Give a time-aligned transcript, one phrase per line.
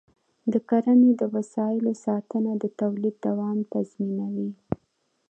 [0.51, 4.51] د کرنې د وسایلو ساتنه د تولید دوام تضمینوي.